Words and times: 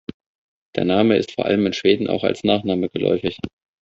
Der 0.75 0.83
Name 0.83 1.15
ist 1.15 1.33
vor 1.35 1.45
allem 1.45 1.63
in 1.67 1.73
Schweden 1.73 2.07
auch 2.07 2.23
als 2.23 2.43
Nachname 2.43 2.89
geläufig. 2.89 3.37